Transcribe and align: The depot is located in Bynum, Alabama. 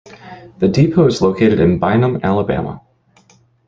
The 0.57 0.67
depot 0.67 1.05
is 1.05 1.21
located 1.21 1.59
in 1.59 1.77
Bynum, 1.77 2.21
Alabama. 2.23 2.81